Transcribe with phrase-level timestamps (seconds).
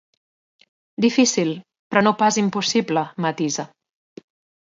[1.05, 1.51] Difícil,
[1.91, 3.67] però no pas impossible, matisa.